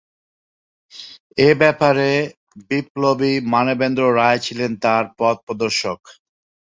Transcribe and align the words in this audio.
এ 1.37 1.49
ব্যাপারে 1.61 2.09
বিপ্লবী 2.69 3.33
মানবেন্দ্রনাথ 3.53 4.17
রায় 4.19 4.39
ছিলেন 4.45 4.71
তার 4.83 5.03
পথপ্রদর্শক। 5.19 5.99